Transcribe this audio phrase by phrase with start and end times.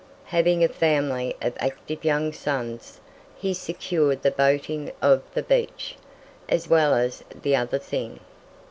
[0.33, 2.99] Having a family of active young sons,
[3.37, 5.95] he secured the boating of "the Beach"
[6.49, 8.19] as well as the other thing.